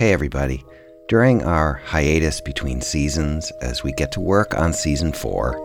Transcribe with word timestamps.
Hey, 0.00 0.14
everybody. 0.14 0.64
During 1.08 1.42
our 1.42 1.74
hiatus 1.74 2.40
between 2.40 2.80
seasons, 2.80 3.50
as 3.60 3.84
we 3.84 3.92
get 3.92 4.10
to 4.12 4.20
work 4.20 4.56
on 4.56 4.72
season 4.72 5.12
four, 5.12 5.60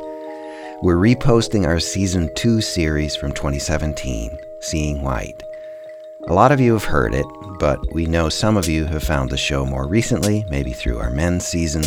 we're 0.82 0.98
reposting 0.98 1.66
our 1.66 1.80
season 1.80 2.30
two 2.36 2.60
series 2.60 3.16
from 3.16 3.32
2017, 3.32 4.38
Seeing 4.60 5.02
White. 5.02 5.42
A 6.28 6.34
lot 6.34 6.52
of 6.52 6.60
you 6.60 6.74
have 6.74 6.84
heard 6.84 7.16
it, 7.16 7.26
but 7.62 7.80
we 7.94 8.08
know 8.08 8.28
some 8.28 8.58
of 8.58 8.68
you 8.68 8.84
have 8.84 9.04
found 9.04 9.30
the 9.30 9.38
show 9.38 9.66
more 9.66 9.88
recently, 9.88 10.44
maybe 10.50 10.74
through 10.74 11.00
our 11.00 11.12
men's 11.12 11.48
season, 11.48 11.86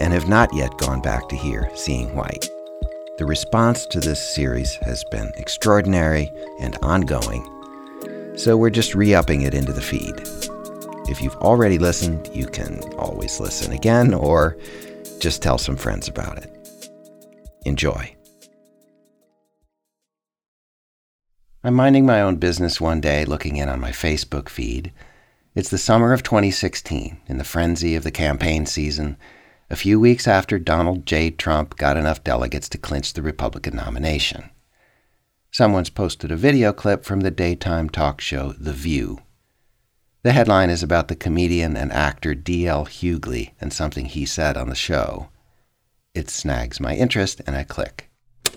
and 0.00 0.12
have 0.12 0.28
not 0.28 0.54
yet 0.54 0.78
gone 0.78 1.00
back 1.00 1.28
to 1.28 1.36
hear 1.36 1.68
Seeing 1.74 2.14
White. 2.14 2.48
The 3.18 3.26
response 3.26 3.84
to 3.86 3.98
this 3.98 4.22
series 4.22 4.76
has 4.76 5.02
been 5.10 5.32
extraordinary 5.38 6.30
and 6.60 6.76
ongoing, 6.82 7.42
so 8.36 8.56
we're 8.56 8.70
just 8.70 8.94
re 8.94 9.12
upping 9.12 9.42
it 9.42 9.54
into 9.54 9.72
the 9.72 9.82
feed. 9.82 10.53
If 11.06 11.20
you've 11.20 11.36
already 11.36 11.78
listened, 11.78 12.30
you 12.32 12.46
can 12.46 12.80
always 12.94 13.38
listen 13.38 13.72
again 13.72 14.14
or 14.14 14.56
just 15.20 15.42
tell 15.42 15.58
some 15.58 15.76
friends 15.76 16.08
about 16.08 16.38
it. 16.38 16.50
Enjoy. 17.66 18.14
I'm 21.62 21.74
minding 21.74 22.04
my 22.04 22.20
own 22.20 22.36
business 22.36 22.80
one 22.80 23.00
day, 23.00 23.24
looking 23.24 23.56
in 23.56 23.68
on 23.68 23.80
my 23.80 23.90
Facebook 23.90 24.48
feed. 24.48 24.92
It's 25.54 25.70
the 25.70 25.78
summer 25.78 26.12
of 26.12 26.22
2016, 26.22 27.20
in 27.26 27.38
the 27.38 27.44
frenzy 27.44 27.94
of 27.94 28.02
the 28.02 28.10
campaign 28.10 28.66
season, 28.66 29.16
a 29.70 29.76
few 29.76 29.98
weeks 29.98 30.28
after 30.28 30.58
Donald 30.58 31.06
J. 31.06 31.30
Trump 31.30 31.76
got 31.76 31.96
enough 31.96 32.22
delegates 32.22 32.68
to 32.70 32.78
clinch 32.78 33.12
the 33.12 33.22
Republican 33.22 33.76
nomination. 33.76 34.50
Someone's 35.50 35.90
posted 35.90 36.30
a 36.30 36.36
video 36.36 36.72
clip 36.72 37.04
from 37.04 37.20
the 37.20 37.30
daytime 37.30 37.88
talk 37.88 38.20
show 38.20 38.52
The 38.52 38.72
View. 38.72 39.23
The 40.24 40.32
headline 40.32 40.70
is 40.70 40.82
about 40.82 41.08
the 41.08 41.16
comedian 41.16 41.76
and 41.76 41.92
actor 41.92 42.34
D.L. 42.34 42.86
Hughley 42.86 43.50
and 43.60 43.70
something 43.74 44.06
he 44.06 44.24
said 44.24 44.56
on 44.56 44.70
the 44.70 44.74
show. 44.74 45.28
It 46.14 46.30
snags 46.30 46.80
my 46.80 46.96
interest, 46.96 47.42
and 47.46 47.54
I 47.54 47.62
click. 47.62 48.08
But 48.42 48.54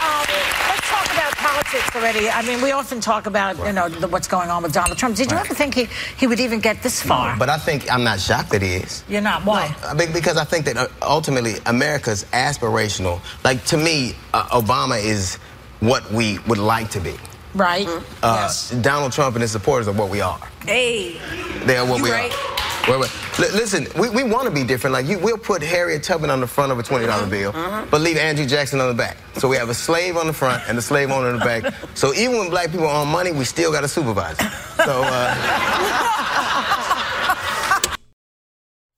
um 0.00 0.24
let's 0.70 0.88
talk 0.88 1.12
about 1.12 1.36
politics 1.36 1.94
already. 1.94 2.30
I 2.30 2.40
mean, 2.40 2.62
we 2.62 2.72
often 2.72 3.02
talk 3.02 3.26
about 3.26 3.58
you 3.66 3.72
know 3.74 3.90
the, 3.90 4.08
what's 4.08 4.26
going 4.26 4.48
on 4.48 4.62
with 4.62 4.72
Donald 4.72 4.96
Trump. 4.96 5.14
Did 5.14 5.30
you 5.30 5.36
ever 5.36 5.52
think 5.52 5.74
he, 5.74 5.88
he 6.16 6.26
would 6.26 6.40
even 6.40 6.60
get 6.60 6.82
this 6.82 7.02
far? 7.02 7.34
No, 7.34 7.38
but 7.38 7.50
I 7.50 7.58
think 7.58 7.92
I'm 7.92 8.02
not 8.02 8.18
shocked 8.18 8.48
that 8.52 8.62
he 8.62 8.76
is. 8.76 9.04
You're 9.06 9.20
not. 9.20 9.44
Why? 9.44 9.76
No, 9.82 10.06
because 10.10 10.38
I 10.38 10.44
think 10.44 10.64
that 10.64 10.78
uh, 10.78 10.88
ultimately 11.02 11.56
America's 11.66 12.24
aspirational. 12.32 13.20
Like 13.44 13.62
to 13.66 13.76
me, 13.76 14.14
uh, 14.32 14.58
Obama 14.58 15.04
is 15.04 15.36
what 15.80 16.10
we 16.10 16.38
would 16.48 16.56
like 16.56 16.88
to 16.92 17.00
be. 17.00 17.14
Right. 17.54 17.86
Uh, 17.88 18.00
yes. 18.42 18.70
Donald 18.70 19.12
Trump 19.12 19.36
and 19.36 19.42
his 19.42 19.52
supporters 19.52 19.86
are 19.88 19.92
what 19.92 20.10
we 20.10 20.20
are. 20.20 20.40
Hey. 20.66 21.20
They 21.64 21.76
are 21.76 21.86
what 21.86 21.98
you 21.98 22.04
we 22.04 22.10
right. 22.10 22.32
are. 22.32 22.90
Wait, 22.90 23.00
wait. 23.00 23.10
L- 23.38 23.54
listen, 23.54 23.86
we, 23.98 24.10
we 24.10 24.24
want 24.24 24.44
to 24.44 24.50
be 24.50 24.62
different. 24.62 24.92
Like, 24.92 25.06
you, 25.06 25.18
we'll 25.18 25.38
put 25.38 25.62
Harriet 25.62 26.02
Tubman 26.02 26.28
on 26.28 26.40
the 26.40 26.46
front 26.46 26.70
of 26.70 26.78
a 26.78 26.82
$20 26.82 27.30
bill, 27.30 27.50
uh-huh. 27.50 27.86
but 27.90 28.02
leave 28.02 28.18
Andrew 28.18 28.44
Jackson 28.44 28.80
on 28.80 28.88
the 28.88 28.94
back. 28.94 29.16
So 29.34 29.48
we 29.48 29.56
have 29.56 29.70
a 29.70 29.74
slave 29.74 30.16
on 30.16 30.26
the 30.26 30.32
front 30.32 30.62
and 30.68 30.76
a 30.76 30.82
slave 30.82 31.10
owner 31.10 31.28
on 31.28 31.38
the 31.38 31.44
back. 31.44 31.72
So 31.94 32.12
even 32.12 32.36
when 32.38 32.50
black 32.50 32.70
people 32.70 32.86
are 32.86 33.02
on 33.02 33.08
money, 33.08 33.32
we 33.32 33.44
still 33.44 33.72
got 33.72 33.84
a 33.84 33.88
supervisor. 33.88 34.48
So, 34.84 35.02
uh... 35.04 35.34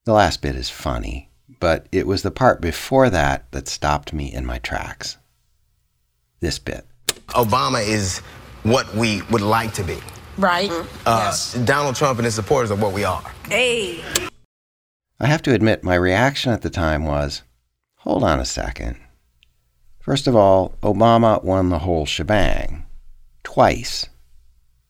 The 0.04 0.12
last 0.12 0.40
bit 0.40 0.54
is 0.54 0.70
funny, 0.70 1.30
but 1.58 1.88
it 1.90 2.06
was 2.06 2.22
the 2.22 2.30
part 2.30 2.60
before 2.60 3.10
that 3.10 3.50
that 3.50 3.66
stopped 3.66 4.12
me 4.12 4.32
in 4.32 4.46
my 4.46 4.58
tracks. 4.58 5.18
This 6.38 6.60
bit. 6.60 6.86
Obama 7.30 7.84
is 7.86 8.22
what 8.68 8.92
we 8.94 9.22
would 9.30 9.42
like 9.42 9.72
to 9.74 9.84
be. 9.84 9.98
Right. 10.38 10.70
Uh, 11.06 11.22
yes. 11.24 11.54
Donald 11.64 11.96
Trump 11.96 12.18
and 12.18 12.24
his 12.24 12.34
supporters 12.34 12.70
are 12.70 12.76
what 12.76 12.92
we 12.92 13.04
are. 13.04 13.22
Hey. 13.48 14.04
I 15.18 15.26
have 15.26 15.42
to 15.42 15.54
admit, 15.54 15.82
my 15.82 15.94
reaction 15.94 16.52
at 16.52 16.62
the 16.62 16.70
time 16.70 17.04
was 17.04 17.42
hold 17.96 18.22
on 18.22 18.38
a 18.38 18.44
second. 18.44 18.96
First 20.00 20.26
of 20.26 20.36
all, 20.36 20.74
Obama 20.82 21.42
won 21.42 21.70
the 21.70 21.80
whole 21.80 22.06
shebang. 22.06 22.84
Twice. 23.42 24.08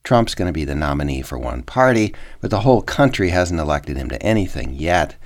Trump's 0.04 0.34
going 0.34 0.46
to 0.46 0.52
be 0.52 0.64
the 0.64 0.74
nominee 0.74 1.22
for 1.22 1.38
one 1.38 1.62
party, 1.62 2.14
but 2.40 2.50
the 2.50 2.60
whole 2.60 2.82
country 2.82 3.30
hasn't 3.30 3.60
elected 3.60 3.96
him 3.96 4.08
to 4.08 4.22
anything 4.22 4.74
yet, 4.74 5.16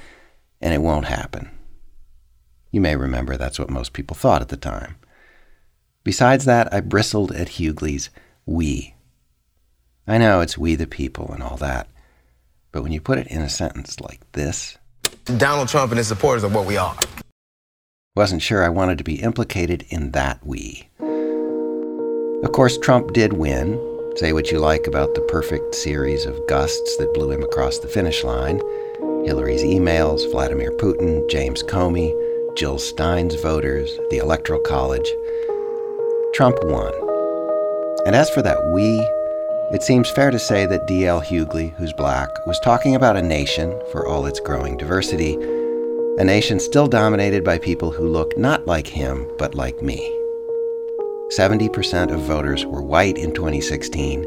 and 0.61 0.73
it 0.73 0.81
won't 0.81 1.07
happen. 1.07 1.51
You 2.71 2.81
may 2.81 2.97
remember 2.97 3.37
that's 3.37 3.59
what 3.59 3.69
most 3.71 3.93
people 3.93 4.15
thought 4.15 4.43
at 4.43 4.49
the 4.49 4.57
time. 4.57 4.97
Besides 6.05 6.45
that, 6.45 6.73
I 6.73 6.81
bristled 6.81 7.33
at 7.33 7.49
Hughley's 7.49 8.11
we. 8.51 8.95
I 10.09 10.19
know 10.19 10.41
it's 10.41 10.59
we 10.59 10.75
the 10.75 10.87
people 10.87 11.31
and 11.33 11.43
all 11.43 11.57
that, 11.59 11.89
but 12.73 12.83
when 12.83 12.91
you 12.91 13.01
put 13.01 13.19
it 13.19 13.29
in 13.29 13.41
a 13.41 13.49
sentence 13.49 14.01
like 14.01 14.21
this, 14.33 14.77
Donald 15.37 15.69
Trump 15.69 15.93
and 15.93 15.99
his 15.99 16.09
supporters 16.09 16.43
are 16.43 16.49
what 16.51 16.67
we 16.67 16.77
are. 16.77 16.97
Wasn't 18.17 18.43
sure 18.43 18.65
I 18.65 18.69
wanted 18.69 18.99
to 18.99 19.05
be 19.05 19.23
implicated 19.23 19.87
in 19.89 20.11
that 20.11 20.45
we. 20.45 20.89
Of 22.43 22.51
course, 22.53 22.77
Trump 22.77 23.13
did 23.13 23.35
win. 23.35 23.79
Say 24.17 24.33
what 24.33 24.51
you 24.51 24.59
like 24.59 24.89
about 24.89 25.15
the 25.15 25.21
perfect 25.23 25.77
series 25.77 26.27
of 26.27 26.41
gusts 26.49 26.97
that 26.97 27.15
blew 27.15 27.31
him 27.31 27.45
across 27.45 27.79
the 27.79 27.89
finish 27.89 28.25
line 28.25 28.61
Hillary's 29.25 29.63
emails, 29.63 30.29
Vladimir 30.33 30.73
Putin, 30.73 31.29
James 31.31 31.63
Comey, 31.63 32.11
Jill 32.57 32.79
Stein's 32.79 33.35
voters, 33.37 33.97
the 34.11 34.17
Electoral 34.17 34.61
College. 34.61 35.09
Trump 36.33 36.57
won. 36.63 37.10
And 38.07 38.17
as 38.17 38.31
for 38.31 38.43
that 38.43 38.65
we, 38.73 38.99
it 39.73 39.83
seems 39.83 40.11
fair 40.11 40.31
to 40.31 40.39
say 40.39 40.67
that 40.67 40.87
D.L. 40.87 41.21
Hughley, 41.21 41.75
who's 41.77 41.93
black, 41.93 42.29
was 42.47 42.59
talking 42.61 42.95
about 42.97 43.17
a 43.17 43.23
nation, 43.23 43.79
for 43.93 44.07
all 44.07 44.27
its 44.27 44.41
growing 44.41 44.77
diversity, 44.77 45.35
a 46.19 46.25
nation 46.25 46.59
still 46.59 46.89
dominated 46.89 47.45
by 47.45 47.59
people 47.59 47.91
who 47.91 48.09
look 48.09 48.37
not 48.37 48.67
like 48.67 48.87
him, 48.87 49.31
but 49.39 49.55
like 49.55 49.81
me. 49.81 49.99
70% 51.33 52.11
of 52.11 52.21
voters 52.23 52.67
were 52.67 52.83
white 52.83 53.17
in 53.17 53.33
2016, 53.33 54.25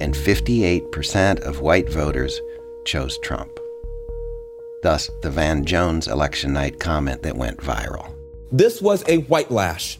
and 0.00 0.14
58% 0.14 1.40
of 1.40 1.60
white 1.60 1.90
voters 1.90 2.40
chose 2.86 3.18
Trump. 3.18 3.50
Thus, 4.82 5.10
the 5.20 5.30
Van 5.30 5.66
Jones 5.66 6.08
election 6.08 6.54
night 6.54 6.80
comment 6.80 7.22
that 7.22 7.36
went 7.36 7.58
viral. 7.58 8.14
This 8.50 8.80
was 8.80 9.06
a 9.06 9.18
white 9.18 9.50
lash. 9.50 9.98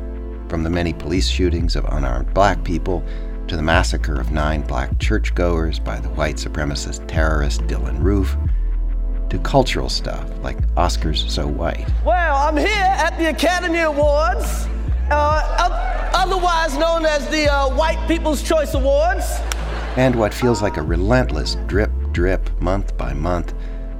From 0.48 0.64
the 0.64 0.70
many 0.70 0.94
police 0.94 1.28
shootings 1.28 1.76
of 1.76 1.86
unarmed 1.86 2.34
black 2.34 2.64
people 2.64 3.04
to 3.48 3.56
the 3.56 3.62
massacre 3.62 4.20
of 4.20 4.32
nine 4.32 4.62
black 4.62 4.98
churchgoers 4.98 5.78
by 5.78 6.00
the 6.00 6.10
white 6.10 6.36
supremacist 6.36 7.08
terrorist 7.08 7.62
Dylann 7.68 8.02
Roof, 8.02 8.36
to 9.30 9.38
cultural 9.40 9.90
stuff 9.90 10.28
like 10.42 10.58
Oscars 10.76 11.30
So 11.30 11.48
White. 11.48 11.88
Well, 12.04 12.36
I'm 12.36 12.58
here 12.58 12.68
at 12.70 13.18
the 13.18 13.30
Academy 13.30 13.80
Awards, 13.80 14.68
uh, 15.12 16.12
otherwise 16.14 16.76
known 16.78 17.06
as 17.06 17.28
the 17.30 17.48
uh, 17.48 17.70
White 17.76 18.04
People's 18.08 18.42
Choice 18.42 18.74
Awards. 18.74 19.26
And 19.96 20.16
what 20.16 20.34
feels 20.34 20.62
like 20.62 20.78
a 20.78 20.82
relentless 20.82 21.56
drip 21.68 21.92
drip, 22.12 22.50
month 22.62 22.98
by 22.98 23.14
month, 23.14 23.54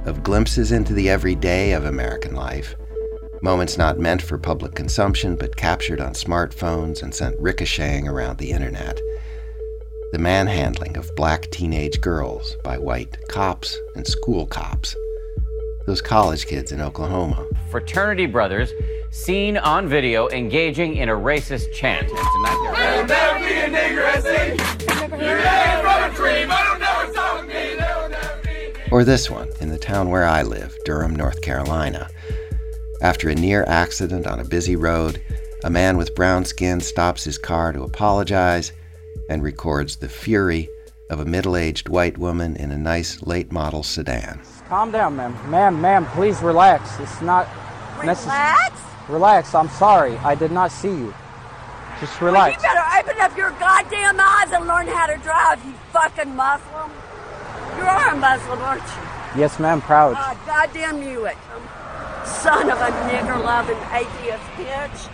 of 0.06 0.22
glimpses 0.22 0.72
into 0.72 0.92
the 0.92 1.08
everyday 1.08 1.72
of 1.72 1.84
American 1.84 2.34
life. 2.34 2.74
Moments 3.42 3.76
not 3.76 3.98
meant 3.98 4.22
for 4.22 4.38
public 4.38 4.74
consumption, 4.74 5.36
but 5.36 5.56
captured 5.56 6.00
on 6.00 6.14
smartphones 6.14 7.02
and 7.02 7.14
sent 7.14 7.38
ricocheting 7.38 8.08
around 8.08 8.38
the 8.38 8.50
internet 8.50 8.98
the 10.12 10.18
manhandling 10.18 10.96
of 10.96 11.14
black 11.16 11.50
teenage 11.50 12.00
girls 12.00 12.56
by 12.62 12.78
white 12.78 13.16
cops 13.28 13.76
and 13.96 14.06
school 14.06 14.46
cops, 14.46 14.94
those 15.86 16.00
college 16.00 16.46
kids 16.46 16.70
in 16.70 16.80
Oklahoma. 16.80 17.44
Fraternity 17.70 18.26
brothers 18.26 18.72
seen 19.10 19.56
on 19.56 19.88
video 19.88 20.28
engaging 20.28 20.96
in 20.96 21.08
a 21.08 21.14
racist 21.14 21.72
chant. 21.72 22.08
And 22.08 22.18
tonight 22.18 23.04
they're. 23.06 23.06
never 23.06 23.38
be 23.40 23.54
a 23.54 23.68
nigger, 23.68 25.20
You 25.20 25.26
ain't 25.26 25.80
from 25.82 26.10
a 26.10 26.14
dream, 26.14 26.50
I 26.50 26.64
don't 26.64 26.80
never 26.80 27.12
talk 27.12 28.44
me, 28.44 28.72
Or 28.92 29.02
this 29.02 29.28
one, 29.28 29.48
in 29.60 29.70
the 29.70 29.78
town 29.78 30.10
where 30.10 30.24
I 30.24 30.42
live, 30.42 30.76
Durham, 30.84 31.16
North 31.16 31.40
Carolina. 31.40 32.08
After 33.02 33.28
a 33.28 33.34
near 33.34 33.64
accident 33.64 34.26
on 34.26 34.38
a 34.38 34.44
busy 34.44 34.76
road, 34.76 35.20
a 35.64 35.70
man 35.70 35.96
with 35.96 36.14
brown 36.14 36.44
skin 36.44 36.80
stops 36.80 37.24
his 37.24 37.38
car 37.38 37.72
to 37.72 37.82
apologize 37.82 38.72
and 39.28 39.42
records 39.42 39.96
the 39.96 40.08
fury 40.08 40.68
of 41.10 41.20
a 41.20 41.24
middle 41.24 41.56
aged 41.56 41.88
white 41.88 42.18
woman 42.18 42.56
in 42.56 42.70
a 42.70 42.78
nice 42.78 43.22
late 43.22 43.52
model 43.52 43.82
sedan. 43.82 44.40
Calm 44.68 44.90
down, 44.90 45.16
ma'am. 45.16 45.50
Ma'am, 45.50 45.80
ma'am, 45.80 46.06
please 46.06 46.42
relax. 46.42 46.98
It's 46.98 47.20
not 47.22 47.48
necessary. 48.04 48.36
Relax? 48.36 48.80
Relax. 49.08 49.54
I'm 49.54 49.68
sorry. 49.68 50.16
I 50.18 50.34
did 50.34 50.50
not 50.50 50.72
see 50.72 50.88
you. 50.88 51.14
Just 52.00 52.20
relax. 52.20 52.62
Well, 52.62 52.72
you 52.72 52.74
better 52.74 53.08
open 53.08 53.20
up 53.22 53.36
your 53.36 53.50
goddamn 53.52 54.18
eyes 54.20 54.52
and 54.52 54.66
learn 54.66 54.86
how 54.88 55.06
to 55.06 55.16
drive, 55.18 55.64
you 55.64 55.72
fucking 55.92 56.34
Muslim. 56.34 56.90
You 57.78 57.84
are 57.84 58.12
a 58.12 58.16
Muslim, 58.16 58.58
aren't 58.60 58.82
you? 58.82 59.40
Yes, 59.40 59.58
ma'am. 59.60 59.80
Proud. 59.80 60.14
God 60.14 60.36
goddamn 60.46 61.02
you 61.02 61.26
it. 61.26 61.36
Son 62.24 62.68
of 62.68 62.78
a 62.78 62.90
nigger 63.08 63.42
loving 63.42 63.78
atheist 63.92 64.42
bitch. 64.56 65.10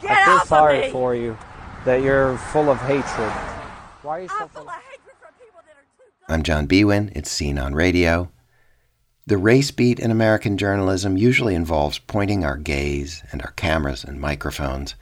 Get 0.00 0.10
I 0.10 0.24
feel 0.24 0.34
off 0.34 0.48
sorry 0.48 0.78
of 0.78 0.84
me. 0.86 0.90
for 0.90 1.14
you 1.14 1.36
that 1.88 2.02
you're 2.02 2.36
full 2.36 2.68
of 2.68 2.78
hatred. 2.82 3.32
Why 4.02 4.18
are 4.18 4.20
you 4.20 4.28
so 4.28 4.34
I'm 4.40 4.48
full 4.50 4.68
of 4.68 4.74
hatred 4.74 5.16
for 5.18 5.32
people 5.42 5.60
that 5.64 5.72
are 5.72 5.86
too 5.96 6.12
good. 6.26 6.34
I'm 6.34 6.42
John 6.42 6.68
Biewen. 6.68 7.10
It's 7.16 7.30
Scene 7.30 7.58
on 7.58 7.74
Radio. 7.74 8.30
The 9.26 9.38
race 9.38 9.70
beat 9.70 9.98
in 9.98 10.10
American 10.10 10.58
journalism 10.58 11.16
usually 11.16 11.54
involves 11.54 11.98
pointing 11.98 12.44
our 12.44 12.58
gaze 12.58 13.22
and 13.32 13.40
our 13.40 13.52
cameras 13.52 14.04
and 14.04 14.20
microphones 14.20 14.96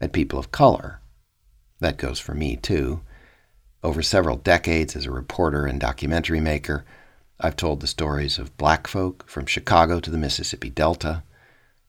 at 0.00 0.12
people 0.12 0.38
of 0.38 0.52
color. 0.52 1.00
That 1.80 1.96
goes 1.96 2.20
for 2.20 2.34
me, 2.34 2.54
too. 2.54 3.00
Over 3.82 4.00
several 4.00 4.36
decades 4.36 4.94
as 4.94 5.06
a 5.06 5.10
reporter 5.10 5.66
and 5.66 5.80
documentary 5.80 6.40
maker, 6.40 6.84
I've 7.40 7.56
told 7.56 7.80
the 7.80 7.88
stories 7.88 8.38
of 8.38 8.56
black 8.56 8.86
folk 8.86 9.28
from 9.28 9.46
Chicago 9.46 9.98
to 9.98 10.10
the 10.10 10.16
Mississippi 10.16 10.70
Delta, 10.70 11.24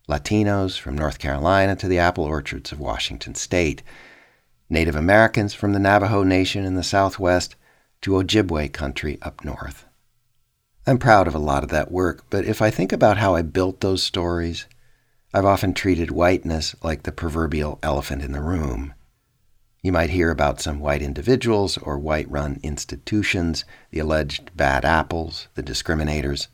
Latinos 0.09 0.79
from 0.79 0.97
North 0.97 1.19
Carolina 1.19 1.75
to 1.75 1.87
the 1.87 1.99
apple 1.99 2.23
orchards 2.23 2.71
of 2.71 2.79
Washington 2.79 3.35
state, 3.35 3.83
Native 4.71 4.95
Americans 4.95 5.55
from 5.55 5.73
the 5.73 5.79
Navajo 5.79 6.23
Nation 6.23 6.63
in 6.63 6.75
the 6.75 6.83
Southwest 6.83 7.55
to 8.01 8.11
Ojibwe 8.11 8.71
country 8.71 9.17
up 9.21 9.43
north. 9.43 9.85
I'm 10.85 10.99
proud 10.99 11.27
of 11.27 11.33
a 11.33 11.39
lot 11.39 11.63
of 11.63 11.69
that 11.69 11.91
work, 11.91 12.23
but 12.29 12.45
if 12.45 12.61
I 12.61 12.69
think 12.69 12.91
about 12.91 13.17
how 13.17 13.33
I 13.33 13.41
built 13.41 13.81
those 13.81 14.03
stories, 14.03 14.67
I've 15.33 15.45
often 15.45 15.73
treated 15.73 16.11
whiteness 16.11 16.75
like 16.83 17.03
the 17.03 17.11
proverbial 17.11 17.79
elephant 17.81 18.21
in 18.21 18.31
the 18.31 18.41
room. 18.41 18.93
You 19.81 19.91
might 19.91 20.11
hear 20.11 20.29
about 20.29 20.61
some 20.61 20.79
white 20.79 21.01
individuals 21.01 21.77
or 21.77 21.97
white 21.97 22.29
run 22.29 22.59
institutions, 22.61 23.65
the 23.89 23.99
alleged 23.99 24.55
bad 24.55 24.85
apples, 24.85 25.47
the 25.55 25.63
discriminators. 25.63 26.47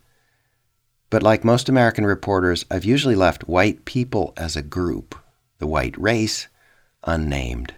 But 1.10 1.24
like 1.24 1.44
most 1.44 1.68
American 1.68 2.06
reporters, 2.06 2.66
I've 2.72 2.86
usually 2.86 3.16
left 3.16 3.48
white 3.48 3.84
people 3.84 4.34
as 4.38 4.56
a 4.56 4.62
group, 4.62 5.16
the 5.58 5.68
white 5.68 5.98
race, 5.98 6.48
unnamed. 7.04 7.74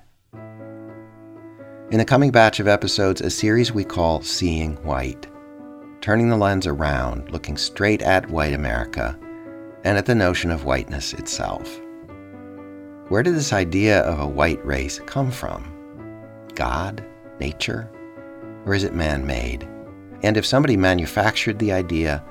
In 1.90 2.00
the 2.00 2.06
coming 2.06 2.32
batch 2.32 2.60
of 2.60 2.68
episodes, 2.68 3.22
a 3.22 3.30
series 3.30 3.72
we 3.72 3.86
call 3.86 4.22
Seeing 4.22 4.76
White, 4.84 5.26
turning 6.02 6.28
the 6.28 6.36
lens 6.36 6.68
around, 6.68 7.32
looking 7.32 7.56
straight 7.56 8.02
at 8.02 8.30
white 8.30 8.52
America 8.52 9.18
and 9.86 9.98
at 9.98 10.06
the 10.06 10.14
notion 10.14 10.52
of 10.52 10.66
whiteness 10.66 11.14
itself. 11.14 11.80
Where 13.08 13.24
did 13.24 13.36
this 13.36 13.54
idea 13.54 14.02
of 14.02 14.20
a 14.20 14.28
white 14.28 14.64
race 14.66 15.00
come 15.06 15.32
from? 15.32 15.74
God? 16.56 17.06
Nature? 17.40 17.90
Or 18.66 18.74
is 18.74 18.84
it 18.84 18.94
man 18.94 19.26
made? 19.26 19.66
And 20.24 20.36
if 20.36 20.46
somebody 20.46 20.76
manufactured 20.76 21.58
the 21.58 21.72
idea, 21.72 22.22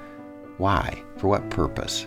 why? 0.58 1.02
For 1.16 1.28
what 1.28 1.48
purpose? 1.48 2.06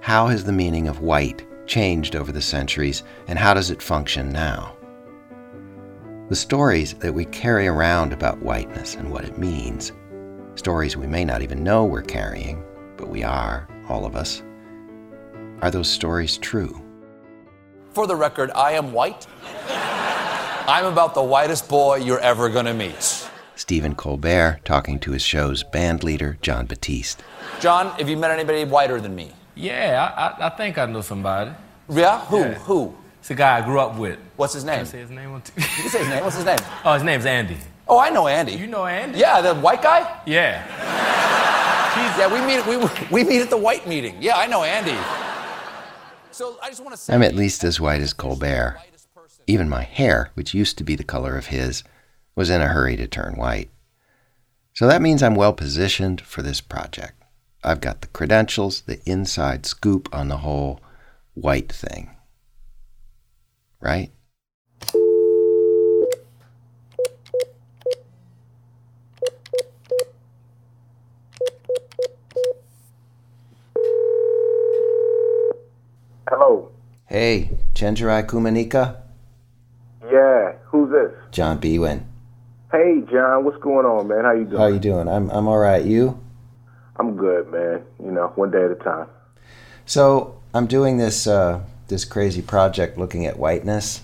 How 0.00 0.26
has 0.26 0.44
the 0.44 0.52
meaning 0.52 0.88
of 0.88 1.00
white 1.00 1.46
changed 1.66 2.14
over 2.14 2.32
the 2.32 2.42
centuries, 2.42 3.02
and 3.28 3.38
how 3.38 3.54
does 3.54 3.70
it 3.70 3.80
function 3.80 4.30
now? 4.30 4.76
The 6.30 6.36
stories 6.36 6.94
that 6.94 7.12
we 7.12 7.24
carry 7.24 7.66
around 7.66 8.12
about 8.12 8.40
whiteness 8.40 8.94
and 8.94 9.10
what 9.10 9.24
it 9.24 9.36
means, 9.36 9.90
stories 10.54 10.96
we 10.96 11.08
may 11.08 11.24
not 11.24 11.42
even 11.42 11.64
know 11.64 11.84
we're 11.84 12.02
carrying, 12.02 12.62
but 12.96 13.08
we 13.08 13.24
are, 13.24 13.66
all 13.88 14.06
of 14.06 14.14
us, 14.14 14.40
are 15.60 15.72
those 15.72 15.88
stories 15.90 16.38
true? 16.38 16.80
For 17.90 18.06
the 18.06 18.14
record, 18.14 18.52
I 18.54 18.74
am 18.74 18.92
white. 18.92 19.26
I'm 20.68 20.86
about 20.86 21.14
the 21.14 21.22
whitest 21.24 21.68
boy 21.68 21.96
you're 21.96 22.20
ever 22.20 22.48
gonna 22.48 22.74
meet. 22.74 23.28
Stephen 23.56 23.96
Colbert 23.96 24.60
talking 24.64 25.00
to 25.00 25.10
his 25.10 25.22
show's 25.22 25.64
band 25.64 26.04
leader, 26.04 26.38
Jon 26.42 26.66
Batiste. 26.66 27.24
John, 27.58 27.88
have 27.98 28.08
you 28.08 28.16
met 28.16 28.30
anybody 28.30 28.64
whiter 28.64 29.00
than 29.00 29.16
me? 29.16 29.32
Yeah, 29.56 30.14
I, 30.16 30.44
I, 30.44 30.46
I 30.46 30.50
think 30.50 30.78
I 30.78 30.86
know 30.86 31.00
somebody. 31.00 31.50
Yeah? 31.88 32.20
Who? 32.26 32.38
Yeah. 32.38 32.54
Who? 32.54 32.94
It's 33.20 33.30
a 33.30 33.34
guy 33.34 33.58
I 33.58 33.64
grew 33.64 33.78
up 33.78 33.96
with. 33.96 34.18
What's 34.36 34.54
his 34.54 34.64
Can 34.64 34.70
I 34.72 34.76
name? 34.78 34.86
say 34.86 34.98
his 34.98 35.10
name 35.10 35.30
on 35.32 35.42
t- 35.42 35.52
You 35.56 35.62
can 35.62 35.88
say 35.90 35.98
his 36.00 36.08
name. 36.08 36.24
What's 36.24 36.36
his 36.36 36.44
name? 36.44 36.58
Oh, 36.84 36.94
his 36.94 37.02
name's 37.02 37.26
Andy. 37.26 37.56
Oh, 37.86 37.98
I 37.98 38.10
know 38.10 38.26
Andy. 38.28 38.52
You 38.52 38.66
know 38.66 38.86
Andy? 38.86 39.18
Yeah, 39.18 39.40
the 39.40 39.54
white 39.54 39.82
guy? 39.82 40.20
Yeah. 40.26 40.64
Yeah, 42.18 42.32
we 42.32 42.40
meet 42.46 42.66
we, 42.66 42.76
we 43.10 43.28
meet 43.28 43.42
at 43.42 43.50
the 43.50 43.56
white 43.56 43.86
meeting. 43.86 44.16
Yeah, 44.20 44.36
I 44.36 44.46
know 44.46 44.62
Andy. 44.64 44.96
So 46.30 46.56
I 46.62 46.68
just 46.68 46.80
want 46.82 46.92
to 46.94 46.96
say 46.96 47.12
I'm 47.14 47.22
at 47.22 47.34
least 47.34 47.62
as 47.64 47.80
white 47.80 48.00
as 48.00 48.12
Colbert. 48.12 48.78
Even 49.46 49.68
my 49.68 49.82
hair, 49.82 50.30
which 50.34 50.54
used 50.54 50.78
to 50.78 50.84
be 50.84 50.94
the 50.96 51.04
color 51.04 51.36
of 51.36 51.46
his, 51.46 51.82
was 52.34 52.48
in 52.48 52.60
a 52.62 52.68
hurry 52.68 52.96
to 52.96 53.06
turn 53.06 53.34
white. 53.34 53.68
So 54.72 54.86
that 54.86 55.02
means 55.02 55.22
I'm 55.22 55.34
well 55.34 55.52
positioned 55.52 56.20
for 56.20 56.42
this 56.42 56.60
project. 56.60 57.22
I've 57.62 57.80
got 57.80 58.00
the 58.00 58.06
credentials, 58.08 58.82
the 58.82 59.00
inside 59.04 59.66
scoop 59.66 60.08
on 60.12 60.28
the 60.28 60.38
whole 60.38 60.80
white 61.34 61.70
thing. 61.70 62.10
Right? 63.80 64.10
Hello. 76.28 76.70
Hey, 77.06 77.50
Chenjerai 77.74 78.26
Kumanyika? 78.26 79.00
Yeah, 80.12 80.52
who's 80.66 80.90
this? 80.90 81.12
John 81.32 81.58
Biewen. 81.58 82.04
Hey, 82.70 83.02
John, 83.10 83.44
what's 83.44 83.58
going 83.62 83.86
on, 83.86 84.08
man? 84.08 84.24
How 84.24 84.32
you 84.32 84.44
doing? 84.44 84.60
How 84.60 84.66
you 84.66 84.78
doing? 84.78 85.08
I'm 85.08 85.30
I'm 85.30 85.48
all 85.48 85.58
right. 85.58 85.84
You? 85.84 86.20
I'm 86.96 87.16
good, 87.16 87.50
man. 87.50 87.82
You 88.04 88.12
know, 88.12 88.28
one 88.36 88.50
day 88.50 88.62
at 88.62 88.70
a 88.70 88.74
time. 88.74 89.06
So 89.86 90.40
I'm 90.54 90.66
doing 90.66 90.98
this 90.98 91.26
uh, 91.26 91.60
this 91.90 92.06
crazy 92.06 92.40
project 92.40 92.96
looking 92.96 93.26
at 93.26 93.38
whiteness, 93.38 94.02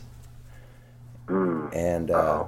Mm. 1.27 1.75
and 1.75 2.11
uh, 2.11 2.45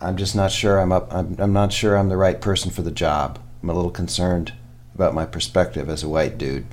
I'm 0.00 0.16
just 0.18 0.36
not 0.36 0.52
sure 0.52 0.78
I'm 0.78 0.92
up. 0.92 1.12
I'm, 1.12 1.36
I'm 1.38 1.52
not 1.54 1.72
sure 1.72 1.96
I'm 1.96 2.10
the 2.10 2.18
right 2.18 2.38
person 2.38 2.70
for 2.70 2.82
the 2.82 2.90
job. 2.90 3.38
I'm 3.62 3.70
a 3.70 3.74
little 3.74 3.90
concerned 3.90 4.52
about 4.94 5.14
my 5.14 5.24
perspective 5.24 5.88
as 5.88 6.02
a 6.02 6.08
white 6.08 6.36
dude, 6.36 6.66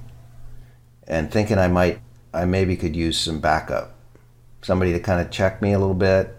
and 1.08 1.32
thinking 1.32 1.58
I 1.58 1.68
might, 1.70 2.02
I 2.34 2.44
maybe 2.46 2.76
could 2.76 2.96
use 2.96 3.18
some 3.18 3.40
backup, 3.40 3.94
somebody 4.62 4.92
to 4.92 5.00
kind 5.00 5.22
of 5.22 5.32
check 5.32 5.62
me 5.62 5.72
a 5.72 5.80
little 5.80 5.94
bit, 5.96 6.38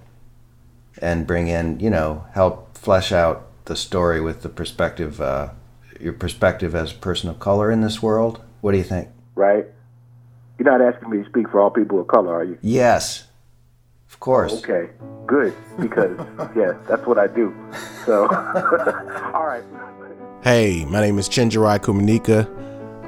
and 1.01 1.27
bring 1.27 1.49
in, 1.49 1.81
you 1.81 1.89
know, 1.89 2.27
help 2.33 2.77
flesh 2.77 3.13
out 3.13 3.47
the 3.65 3.77
story 3.77 4.21
with 4.21 4.43
the 4.43 4.49
perspective, 4.51 5.21
uh, 5.21 5.51
your 5.99 6.13
perspective 6.13 6.75
as 6.75 6.93
a 6.93 6.97
person 6.97 7.31
of 7.31 7.39
color 7.39 7.71
in 7.71 7.81
this 7.81 8.03
world. 8.03 8.43
What 8.61 8.73
do 8.73 8.79
you 8.79 8.85
think? 8.85 9.09
Right? 9.35 9.67
You're 10.59 10.71
not 10.71 10.81
asking 10.81 11.11
me 11.11 11.23
to 11.23 11.29
speak 11.29 11.51
for 11.51 11.61
all 11.61 11.71
people 11.71 12.01
of 12.01 12.07
color, 12.07 12.35
are 12.35 12.45
you? 12.45 12.59
Yes, 12.63 13.27
of 14.09 14.19
course. 14.21 14.55
Okay, 14.65 14.91
good, 15.27 15.55
because, 15.79 16.19
yeah, 16.57 16.75
that's 16.89 17.07
what 17.07 17.19
I 17.19 17.27
do. 17.27 17.55
So, 18.07 18.23
all 19.35 19.47
right. 19.47 19.63
Hey, 20.43 20.85
my 20.87 21.01
name 21.01 21.19
is 21.19 21.29
Chenjerai 21.29 21.79
Kumanyika. 21.81 22.49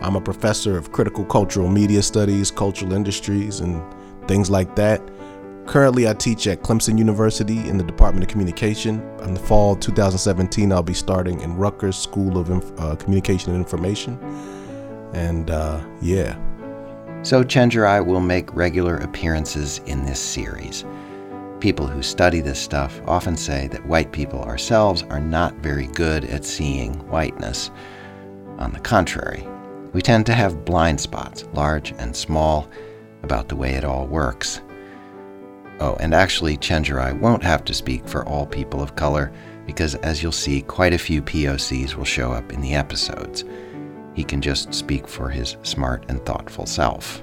I'm 0.03 0.17
a 0.17 0.21
professor 0.21 0.77
of 0.77 0.93
critical 0.93 1.25
cultural 1.25 1.69
media 1.69 2.03
studies, 2.03 2.51
cultural 2.51 2.93
industries, 2.93 3.61
and 3.61 3.83
things 4.27 4.51
like 4.51 4.77
that. 4.77 5.01
Currently, 5.67 6.09
I 6.09 6.15
teach 6.15 6.47
at 6.47 6.63
Clemson 6.63 6.99
University 6.99 7.69
in 7.69 7.79
the 7.79 7.85
Department 7.85 8.25
of 8.25 8.31
Communication. 8.31 9.01
In 9.23 9.35
the 9.35 9.41
fall 9.41 9.77
2017, 9.77 10.73
I'll 10.73 10.83
be 10.83 10.95
starting 10.95 11.41
in 11.41 11.57
Rutgers 11.57 11.97
School 11.97 12.39
of 12.39 12.51
Inf- 12.51 12.73
uh, 12.81 12.97
Communication 12.97 13.53
and 13.53 13.63
Information. 13.63 14.19
And 15.13 15.51
uh, 15.51 15.81
yeah. 16.01 16.39
So 17.23 17.43
Chenjerai 17.43 18.05
will 18.07 18.21
make 18.21 18.55
regular 18.55 18.97
appearances 18.97 19.81
in 19.87 20.05
this 20.05 20.21
series. 20.21 20.85
People 21.61 21.87
who 21.87 22.03
study 22.03 22.41
this 22.41 22.61
stuff 22.61 23.01
often 23.07 23.37
say 23.37 23.67
that 23.69 23.85
white 23.87 24.13
people 24.13 24.43
ourselves 24.43 25.03
are 25.11 25.21
not 25.21 25.55
very 25.57 25.89
good 25.89 26.25
at 26.27 26.45
seeing 26.45 26.95
whiteness. 27.09 27.71
On 28.59 28.73
the 28.73 28.81
contrary, 28.81 29.45
we 29.93 30.01
tend 30.01 30.27
to 30.27 30.35
have 30.35 30.65
blind 30.65 31.01
spots, 31.01 31.45
large 31.53 31.93
and 31.99 32.15
small, 32.15 32.69
about 33.25 33.49
the 33.49 33.57
way 33.57 33.73
it 33.73 33.85
all 33.85 34.07
works. 34.07 34.61
Oh, 35.81 35.97
and 36.01 36.15
actually, 36.15 36.57
Chenjerai 36.57 37.19
won't 37.21 37.43
have 37.43 37.65
to 37.65 37.75
speak 37.75 38.07
for 38.07 38.27
all 38.27 38.47
people 38.47 38.81
of 38.81 38.97
color 38.97 39.33
because, 39.67 39.97
as 39.97 40.23
you'll 40.23 40.33
see, 40.33 40.63
quite 40.63 40.93
a 40.93 40.99
few 40.99 41.21
POCs 41.23 41.95
will 41.95 42.05
show 42.05 42.33
up 42.33 42.53
in 42.53 42.61
the 42.61 42.75
episodes. 42.75 43.45
He 44.19 44.25
can 44.25 44.43
just 44.43 44.75
speak 44.75 45.07
for 45.07 45.29
his 45.29 45.57
smart 45.63 46.05
and 46.09 46.21
thoughtful 46.27 46.67
self. 46.67 47.23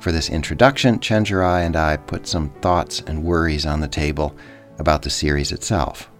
For 0.00 0.12
this 0.12 0.30
introduction, 0.30 0.98
Chenjerai 0.98 1.66
and 1.66 1.76
I 1.76 1.98
put 1.98 2.26
some 2.26 2.48
thoughts 2.62 3.02
and 3.06 3.22
worries 3.22 3.66
on 3.66 3.80
the 3.80 3.86
table 3.86 4.34
about 4.78 5.02
the 5.02 5.10
series 5.10 5.52
itself. 5.52 6.10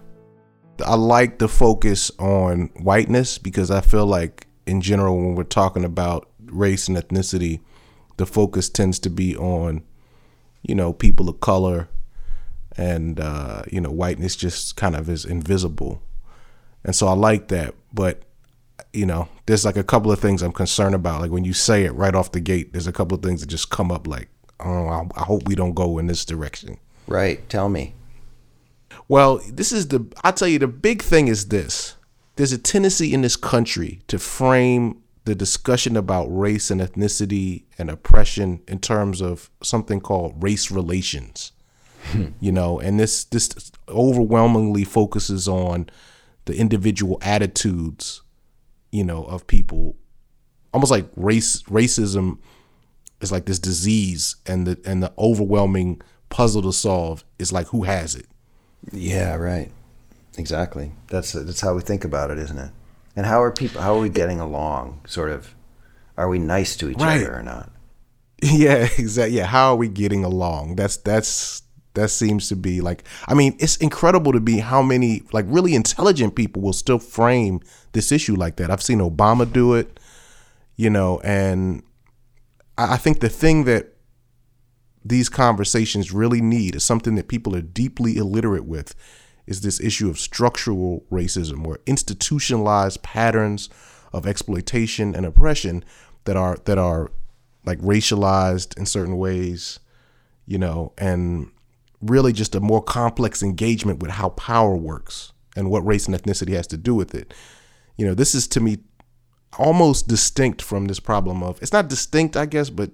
I 0.85 0.93
like 0.93 1.39
the 1.39 1.47
focus 1.47 2.11
on 2.19 2.69
whiteness 2.79 3.39
because 3.39 3.71
I 3.71 3.81
feel 3.81 4.05
like, 4.05 4.45
in 4.67 4.81
general, 4.81 5.17
when 5.17 5.33
we're 5.33 5.43
talking 5.45 5.83
about 5.83 6.29
race 6.43 6.87
and 6.87 6.95
ethnicity, 6.95 7.59
the 8.17 8.27
focus 8.27 8.69
tends 8.69 8.99
to 8.99 9.09
be 9.09 9.35
on, 9.35 9.83
you 10.61 10.75
know, 10.75 10.93
people 10.93 11.27
of 11.27 11.39
color, 11.39 11.89
and 12.77 13.19
uh, 13.19 13.63
you 13.71 13.81
know, 13.81 13.89
whiteness 13.89 14.35
just 14.35 14.75
kind 14.75 14.95
of 14.95 15.09
is 15.09 15.25
invisible, 15.25 16.03
and 16.83 16.95
so 16.95 17.07
I 17.07 17.13
like 17.13 17.47
that. 17.47 17.73
But 17.91 18.24
you 18.93 19.05
know, 19.05 19.27
there's 19.45 19.65
like 19.65 19.77
a 19.77 19.83
couple 19.83 20.11
of 20.11 20.19
things 20.19 20.41
I'm 20.41 20.51
concerned 20.51 20.95
about. 20.95 21.21
Like 21.21 21.31
when 21.31 21.45
you 21.45 21.53
say 21.53 21.85
it 21.85 21.91
right 21.91 22.15
off 22.15 22.31
the 22.31 22.39
gate, 22.39 22.73
there's 22.73 22.87
a 22.87 22.93
couple 22.93 23.17
of 23.17 23.23
things 23.23 23.41
that 23.41 23.47
just 23.47 23.69
come 23.69 23.91
up. 23.91 24.07
Like, 24.07 24.29
oh, 24.59 24.87
I, 24.87 25.07
I 25.15 25.23
hope 25.23 25.47
we 25.47 25.55
don't 25.55 25.73
go 25.73 25.97
in 25.97 26.07
this 26.07 26.25
direction. 26.25 26.77
Right. 27.07 27.47
Tell 27.49 27.69
me. 27.69 27.93
Well, 29.07 29.41
this 29.47 29.71
is 29.71 29.89
the, 29.89 30.05
I'll 30.23 30.33
tell 30.33 30.47
you, 30.47 30.59
the 30.59 30.67
big 30.67 31.01
thing 31.01 31.27
is 31.27 31.47
this. 31.49 31.95
There's 32.37 32.51
a 32.51 32.57
tendency 32.57 33.13
in 33.13 33.21
this 33.21 33.35
country 33.35 34.01
to 34.07 34.19
frame 34.19 35.01
the 35.25 35.35
discussion 35.35 35.97
about 35.97 36.25
race 36.25 36.69
and 36.69 36.81
ethnicity 36.81 37.63
and 37.77 37.89
oppression 37.89 38.61
in 38.67 38.79
terms 38.79 39.21
of 39.21 39.49
something 39.61 39.99
called 39.99 40.41
race 40.41 40.69
relations. 40.69 41.51
you 42.39 42.51
know, 42.51 42.79
and 42.79 42.99
this 42.99 43.23
this 43.25 43.71
overwhelmingly 43.89 44.83
focuses 44.83 45.47
on 45.47 45.89
the 46.45 46.55
individual 46.55 47.17
attitudes, 47.21 48.21
you 48.95 49.03
know, 49.03 49.23
of 49.25 49.45
people. 49.47 49.95
Almost 50.73 50.91
like 50.91 51.05
race 51.15 51.61
racism 51.63 52.37
is 53.21 53.31
like 53.31 53.45
this 53.45 53.59
disease 53.59 54.35
and 54.45 54.67
the 54.67 54.79
and 54.85 55.01
the 55.03 55.11
overwhelming 55.17 56.01
puzzle 56.29 56.61
to 56.63 56.73
solve 56.73 57.23
is 57.39 57.51
like 57.53 57.67
who 57.67 57.83
has 57.83 58.15
it. 58.15 58.27
Yeah, 58.91 59.35
right. 59.35 59.71
Exactly. 60.37 60.91
That's 61.07 61.31
that's 61.33 61.61
how 61.61 61.73
we 61.75 61.81
think 61.81 62.03
about 62.03 62.29
it, 62.31 62.37
isn't 62.39 62.57
it? 62.57 62.71
And 63.15 63.25
how 63.25 63.41
are 63.41 63.51
people? 63.51 63.81
How 63.81 63.95
are 63.95 64.01
we 64.01 64.09
getting 64.09 64.39
along? 64.41 64.99
Sort 65.07 65.29
of, 65.31 65.55
are 66.17 66.27
we 66.27 66.39
nice 66.39 66.75
to 66.77 66.89
each 66.89 66.97
Right. 66.97 67.21
other 67.21 67.35
or 67.39 67.43
not? 67.43 67.71
Yeah, 68.43 68.87
exactly. 68.99 69.37
Yeah, 69.37 69.45
how 69.45 69.71
are 69.71 69.77
we 69.77 69.87
getting 69.87 70.23
along? 70.25 70.75
That's 70.75 70.97
that's 70.97 71.61
that 71.95 72.09
seems 72.09 72.47
to 72.49 72.55
be 72.55 72.81
like 72.81 73.03
I 73.27 73.33
mean, 73.33 73.55
it's 73.59 73.77
incredible 73.77 74.31
to 74.31 74.39
be 74.39 74.59
how 74.59 74.81
many 74.81 75.23
like 75.33 75.45
really 75.47 75.75
intelligent 75.75 76.35
people 76.35 76.61
will 76.61 76.73
still 76.73 76.99
frame 76.99 77.61
this 77.93 78.11
issue 78.11 78.35
like 78.35 78.57
that. 78.57 78.69
I've 78.69 78.83
seen 78.83 78.99
Obama 78.99 79.51
do 79.51 79.73
it, 79.73 79.99
you 80.75 80.89
know, 80.89 81.19
and 81.23 81.83
I, 82.77 82.97
think 82.97 83.21
the 83.21 83.29
thing 83.29 83.63
that 83.63 83.93
these 85.03 85.29
conversations 85.29 86.11
really 86.11 86.41
need 86.41 86.75
is 86.75 86.83
something 86.83 87.15
that 87.15 87.27
people 87.27 87.55
are 87.55 87.61
deeply 87.61 88.17
illiterate 88.17 88.65
with 88.65 88.93
is 89.47 89.61
this 89.61 89.79
issue 89.79 90.09
of 90.09 90.19
structural 90.19 91.05
racism 91.11 91.65
or 91.65 91.79
institutionalized 91.85 93.01
patterns 93.01 93.69
of 94.11 94.25
exploitation 94.25 95.15
and 95.15 95.25
oppression 95.25 95.83
that 96.25 96.35
are 96.35 96.57
that 96.65 96.77
are 96.77 97.11
like 97.65 97.79
racialized 97.79 98.77
in 98.77 98.85
certain 98.85 99.17
ways, 99.17 99.79
you 100.45 100.57
know, 100.57 100.93
and 100.97 101.51
really 102.09 102.33
just 102.33 102.55
a 102.55 102.59
more 102.59 102.81
complex 102.81 103.41
engagement 103.43 103.99
with 103.99 104.11
how 104.11 104.29
power 104.29 104.75
works 104.75 105.33
and 105.55 105.69
what 105.69 105.85
race 105.85 106.07
and 106.07 106.15
ethnicity 106.15 106.53
has 106.53 106.67
to 106.67 106.77
do 106.77 106.95
with 106.95 107.15
it. 107.15 107.33
You 107.97 108.05
know, 108.05 108.13
this 108.13 108.35
is 108.35 108.47
to 108.49 108.59
me 108.59 108.79
almost 109.57 110.07
distinct 110.07 110.61
from 110.61 110.85
this 110.85 110.99
problem 110.99 111.41
of 111.41 111.61
it's 111.61 111.73
not 111.73 111.87
distinct, 111.87 112.35
I 112.35 112.45
guess, 112.45 112.69
but 112.69 112.91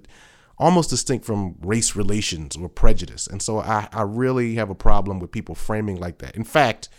almost 0.58 0.92
distinct 0.92 1.26
from 1.26 1.56
race 1.62 1.96
relations 1.96 2.56
or 2.56 2.70
prejudice. 2.70 3.26
And 3.28 3.42
so 3.42 3.60
I, 3.60 3.88
I 3.92 4.04
really 4.04 4.56
have 4.56 4.70
a 4.70 4.76
problem 4.76 5.20
with 5.20 5.32
people 5.32 5.56
framing 5.56 6.00
like 6.00 6.20
that. 6.20 6.36
In 6.36 6.44
fact, 6.44 6.90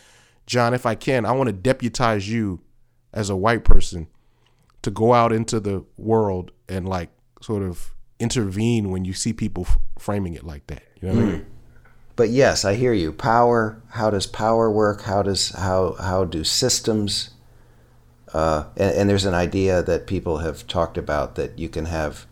John, 0.47 0.75
if 0.75 0.85
I 0.85 0.97
can, 0.97 1.25
I 1.25 1.33
want 1.33 1.47
to 1.47 1.52
deputize 1.52 2.28
you 2.28 2.61
as 3.12 3.31
a 3.31 3.37
white 3.37 3.64
person 3.64 4.09
to 4.83 4.90
go 4.90 5.14
out 5.14 5.33
into 5.33 5.61
the 5.61 5.85
world 5.97 6.50
and 6.69 6.88
like 6.88 7.11
sort 7.40 7.62
of 7.62 7.95
intervene 8.19 8.90
when 8.90 9.04
you 9.04 9.12
see 9.12 9.33
people 9.33 9.64
f- 9.66 9.78
framing 9.99 10.35
it 10.35 10.45
like 10.45 10.66
that. 10.66 10.83
You 11.00 11.09
know 11.09 11.14
what 11.14 11.23
I 11.23 11.26
mean? 11.26 11.40
Mm. 11.40 11.47
But 12.16 12.28
yes, 12.28 12.64
I 12.64 12.75
hear 12.75 12.92
you. 12.92 13.12
Power. 13.12 13.81
How 13.90 14.11
does 14.11 14.26
power 14.26 14.71
work? 14.71 15.02
How 15.02 15.23
does 15.23 15.50
how 15.50 15.95
how 15.99 16.25
do 16.25 16.45
systems? 16.45 17.31
Uh, 18.33 18.64
and, 18.76 18.95
and 18.97 19.11
there's 19.11 19.25
an 19.25 19.35
idea 19.35 19.83
that 19.83 20.07
people 20.07 20.38
have 20.38 20.66
talked 20.66 20.97
about 20.97 21.35
that 21.35 21.59
you 21.59 21.69
can 21.69 21.87
have 21.87 22.26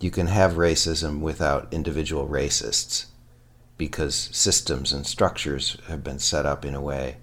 you 0.00 0.10
can 0.10 0.26
have 0.26 0.54
racism 0.54 1.20
without 1.20 1.72
individual 1.72 2.28
racists 2.28 3.06
because 3.78 4.14
systems 4.32 4.92
and 4.92 5.06
structures 5.06 5.76
have 5.88 6.04
been 6.04 6.18
set 6.18 6.46
up 6.46 6.64
in 6.64 6.74
a 6.74 6.80
way 6.80 7.16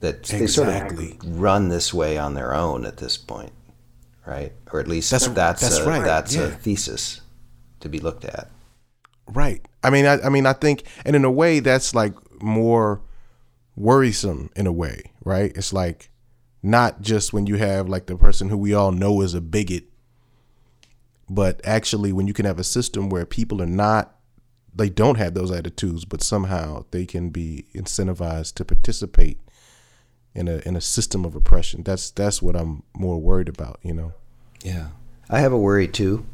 that 0.00 0.24
they 0.24 0.46
sort 0.46 0.68
of 0.68 1.40
run 1.40 1.68
this 1.68 1.94
way 1.94 2.18
on 2.18 2.34
their 2.34 2.52
own 2.54 2.84
at 2.84 2.96
this 2.96 3.16
point, 3.16 3.52
right? 4.26 4.52
Or 4.72 4.80
at 4.80 4.88
least 4.88 5.10
That's- 5.10 5.32
that's 5.32 5.62
that's 5.62 5.78
a, 5.78 5.88
right, 5.88 6.04
that's 6.04 6.34
a 6.34 6.50
thesis 6.50 7.20
to 7.80 7.88
be 7.88 7.98
looked 8.00 8.24
at. 8.24 8.48
Right. 9.26 9.64
I 9.82 9.90
mean, 9.90 10.06
I, 10.06 10.20
I 10.20 10.28
mean, 10.28 10.46
I 10.46 10.52
think, 10.52 10.84
and 11.04 11.16
in 11.16 11.24
a 11.24 11.30
way, 11.30 11.60
that's 11.60 11.94
like 11.94 12.14
more 12.42 13.02
worrisome 13.76 14.50
in 14.56 14.66
a 14.66 14.72
way, 14.72 15.10
right? 15.24 15.52
It's 15.56 15.72
like 15.72 16.10
not 16.62 17.00
just 17.00 17.32
when 17.32 17.46
you 17.46 17.56
have 17.56 17.88
like 17.88 18.06
the 18.06 18.16
person 18.16 18.48
who 18.48 18.56
we 18.56 18.74
all 18.74 18.92
know 18.92 19.20
is 19.22 19.34
a 19.34 19.40
bigot, 19.40 19.84
but 21.28 21.60
actually 21.64 22.12
when 22.12 22.26
you 22.26 22.34
can 22.34 22.44
have 22.44 22.58
a 22.58 22.64
system 22.64 23.08
where 23.08 23.26
people 23.26 23.60
are 23.60 23.66
not, 23.66 24.16
they 24.74 24.88
don't 24.88 25.18
have 25.18 25.34
those 25.34 25.50
attitudes, 25.50 26.04
but 26.04 26.22
somehow 26.22 26.84
they 26.90 27.04
can 27.04 27.30
be 27.30 27.66
incentivized 27.74 28.54
to 28.54 28.64
participate 28.64 29.38
in 30.34 30.48
a 30.48 30.62
in 30.64 30.76
a 30.76 30.80
system 30.80 31.24
of 31.24 31.34
oppression. 31.34 31.82
That's 31.82 32.10
that's 32.10 32.40
what 32.40 32.56
I'm 32.56 32.82
more 32.94 33.20
worried 33.20 33.48
about, 33.48 33.80
you 33.82 33.92
know. 33.92 34.14
Yeah. 34.62 34.88
I 35.28 35.40
have 35.40 35.52
a 35.52 35.58
worry 35.58 35.88
too, 35.88 36.24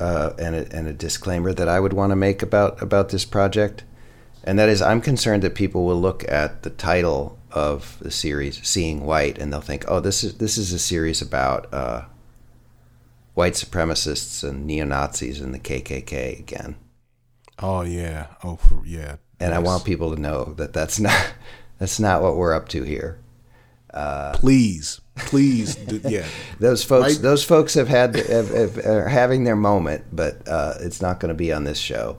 uh, 0.00 0.32
and, 0.38 0.56
a, 0.56 0.74
and 0.74 0.88
a 0.88 0.92
disclaimer 0.92 1.52
that 1.52 1.68
I 1.68 1.78
would 1.78 1.92
want 1.92 2.10
to 2.10 2.16
make 2.16 2.42
about, 2.42 2.80
about 2.82 3.10
this 3.10 3.26
project. 3.26 3.84
And 4.42 4.58
that 4.58 4.70
is, 4.70 4.80
I'm 4.80 5.02
concerned 5.02 5.42
that 5.42 5.54
people 5.54 5.84
will 5.84 6.00
look 6.00 6.26
at 6.26 6.62
the 6.62 6.70
title 6.70 7.38
of 7.52 7.98
the 8.00 8.10
series, 8.10 8.66
Seeing 8.66 9.04
White, 9.04 9.38
and 9.38 9.52
they'll 9.52 9.60
think, 9.60 9.84
oh, 9.86 10.00
this 10.00 10.24
is, 10.24 10.38
this 10.38 10.56
is 10.56 10.72
a 10.72 10.78
series 10.78 11.20
about 11.20 11.72
uh, 11.74 12.04
white 13.34 13.52
supremacists 13.52 14.42
and 14.42 14.66
neo 14.66 14.86
Nazis 14.86 15.40
and 15.40 15.52
the 15.52 15.58
KKK 15.58 16.38
again. 16.38 16.76
Oh 17.58 17.82
yeah. 17.82 18.28
Oh 18.42 18.56
for, 18.56 18.82
yeah. 18.86 19.16
And 19.38 19.52
I 19.52 19.58
want 19.58 19.84
people 19.84 20.14
to 20.14 20.20
know 20.20 20.54
that 20.56 20.72
that's 20.72 20.98
not, 20.98 21.34
that's 21.78 22.00
not 22.00 22.22
what 22.22 22.36
we're 22.36 22.54
up 22.54 22.70
to 22.70 22.84
here. 22.84 23.18
Uh, 23.92 24.32
please, 24.32 25.02
please, 25.26 25.74
d- 25.76 26.00
yeah. 26.04 26.26
those 26.58 26.82
folks, 26.84 27.14
Right? 27.14 27.22
those 27.22 27.44
folks 27.44 27.74
have 27.74 27.88
had 27.88 28.16
have, 28.16 28.48
have, 28.50 28.78
are 28.78 29.08
having 29.08 29.44
their 29.44 29.56
moment, 29.56 30.04
but 30.12 30.46
uh, 30.48 30.74
it's 30.80 31.00
not 31.00 31.20
going 31.20 31.28
to 31.30 31.34
be 31.34 31.52
on 31.52 31.64
this 31.64 31.78
show. 31.78 32.18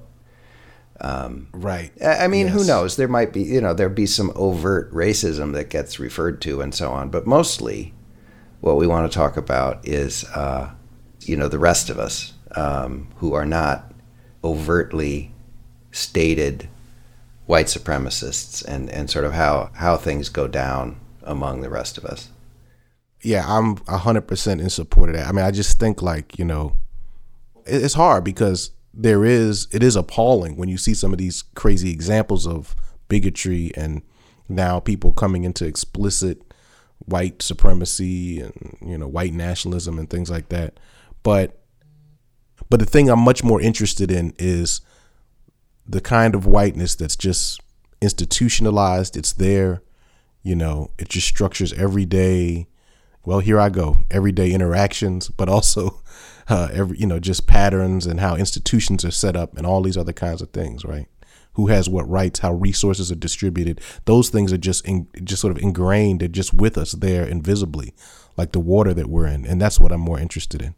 Um, 1.00 1.48
right. 1.52 1.92
I 2.06 2.28
mean, 2.28 2.48
who 2.48 2.64
knows? 2.64 2.96
There 2.96 3.08
might 3.08 3.34
be, 3.34 3.42
you 3.42 3.60
know, 3.60 3.74
there'd 3.74 3.96
be 3.96 4.06
some 4.06 4.32
overt 4.36 4.94
racism 4.94 5.54
that 5.54 5.70
gets 5.70 6.00
referred 6.00 6.42
to 6.42 6.62
and 6.62 6.76
so 6.76 6.92
on. 6.92 7.10
But 7.10 7.26
mostly, 7.26 7.94
what 8.60 8.78
we 8.78 8.86
want 8.86 9.12
to 9.12 9.18
talk 9.18 9.36
about 9.36 9.86
is, 9.88 10.24
uh, 10.36 10.72
you 11.22 11.36
know, 11.36 11.48
the 11.48 11.58
rest 11.58 11.90
of 11.90 11.98
us 11.98 12.34
um, 12.56 13.08
who 13.18 13.34
are 13.34 13.48
not 13.48 13.92
overtly 14.44 15.32
stated 15.92 16.70
white 17.48 17.66
supremacists 17.66 18.64
and, 18.64 18.90
and 18.92 19.10
sort 19.10 19.26
of 19.26 19.34
how, 19.34 19.72
how 19.74 19.98
things 19.98 20.30
go 20.30 20.48
down 20.48 21.00
among 21.24 21.62
the 21.62 21.70
rest 21.70 21.98
of 21.98 22.06
us. 22.06 22.30
Yeah, 23.24 23.46
I'm 23.48 23.78
hundred 23.88 24.28
percent 24.28 24.62
in 24.62 24.70
support 24.70 25.10
of 25.10 25.16
that. 25.16 25.28
I 25.28 25.32
mean, 25.32 25.46
I 25.46 25.52
just 25.52 25.80
think 25.80 26.02
like 26.02 26.38
you 26.40 26.46
know, 26.46 26.76
it's 27.66 27.94
hard 27.94 28.24
because 28.24 28.72
there 28.94 29.24
is 29.24 29.68
it 29.72 29.84
is 29.84 29.96
appalling 29.96 30.58
when 30.58 30.70
you 30.70 30.78
see 30.78 30.94
some 30.94 31.14
of 31.14 31.18
these 31.18 31.44
crazy 31.56 31.92
examples 31.92 32.46
of 32.46 32.76
bigotry 33.08 33.72
and 33.76 34.02
now 34.50 34.80
people 34.80 35.12
coming 35.12 35.44
into 35.44 35.66
explicit 35.66 36.42
white 37.06 37.42
supremacy 37.42 38.40
and 38.42 38.78
you 38.82 38.98
know 38.98 39.08
white 39.08 39.34
nationalism 39.34 39.98
and 39.98 40.10
things 40.10 40.30
like 40.30 40.50
that. 40.50 40.80
But 41.24 41.58
but 42.70 42.80
the 42.80 42.86
thing 42.86 43.10
I'm 43.10 43.20
much 43.20 43.44
more 43.44 43.62
interested 43.62 44.12
in 44.12 44.34
is 44.38 44.82
the 45.86 46.02
kind 46.02 46.36
of 46.36 46.46
whiteness 46.46 46.96
that's 46.96 47.16
just 47.16 47.62
institutionalized. 48.02 49.18
It's 49.18 49.34
there, 49.34 49.82
you 50.42 50.56
know. 50.56 50.92
It 50.98 51.10
just 51.10 51.28
structures 51.28 51.74
every 51.74 52.06
day 52.06 52.68
well, 53.24 53.40
here 53.40 53.60
I 53.60 53.70
go. 53.70 53.98
Everyday 54.10 54.52
interactions, 54.52 55.30
but 55.30 55.48
also 55.48 56.02
uh, 56.50 56.70
every 56.74 56.98
you 56.98 57.08
know 57.08 57.20
just 57.20 57.48
patterns 57.48 58.06
and 58.06 58.20
how 58.20 58.36
institutions 58.36 59.06
are 59.06 59.12
set 59.12 59.36
up 59.36 59.58
and 59.58 59.66
all 59.66 59.82
these 59.82 59.98
other 59.98 60.14
kinds 60.14 60.42
of 60.42 60.50
things, 60.52 60.84
right? 60.84 61.08
Who 61.54 61.68
has 61.68 61.90
what 61.90 62.10
rights? 62.10 62.40
How 62.40 62.54
resources 62.54 63.12
are 63.12 63.16
distributed? 63.16 63.82
Those 64.06 64.30
things 64.30 64.54
are 64.54 64.58
just 64.58 64.86
in, 64.88 65.08
just 65.24 65.42
sort 65.42 65.56
of 65.56 65.62
ingrained. 65.62 66.22
They're 66.22 66.30
just 66.30 66.54
with 66.54 66.78
us 66.78 66.94
there 66.94 67.26
invisibly, 67.26 67.94
like 68.38 68.54
the 68.54 68.60
water 68.60 68.94
that 68.94 69.08
we're 69.08 69.28
in, 69.28 69.46
and 69.46 69.62
that's 69.62 69.80
what 69.80 69.92
I'm 69.92 70.02
more 70.02 70.20
interested 70.20 70.62
in. 70.62 70.76